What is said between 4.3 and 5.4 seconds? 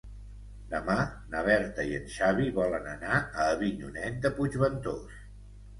Puigventós.